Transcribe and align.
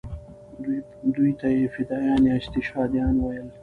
دوی 1.15 1.31
ته 1.39 1.47
یې 1.57 1.65
فدایان 1.75 2.21
یا 2.29 2.33
استشهادیان 2.41 3.15
ویل. 3.17 3.47